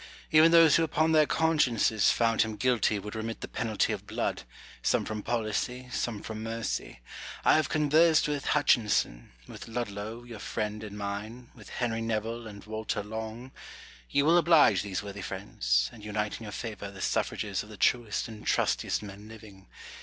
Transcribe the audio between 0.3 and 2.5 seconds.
Even those who upon their consciences found